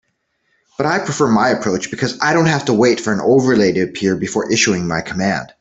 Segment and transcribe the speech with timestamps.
[0.79, 3.81] But I prefer my approach because I don't have to wait for an overlay to
[3.81, 5.45] appear before issuing my command.